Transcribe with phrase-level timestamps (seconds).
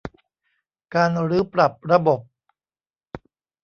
[0.93, 2.19] การรื้อปรับระบบ